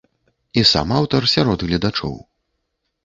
І 0.61 0.61
сам 0.69 0.87
аўтар 0.99 1.29
сярод 1.35 1.67
гледачоў. 1.69 2.19